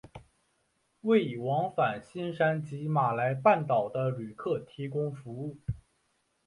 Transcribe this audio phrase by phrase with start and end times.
[1.01, 5.59] 为往返新山及马来半岛的旅客提供服务。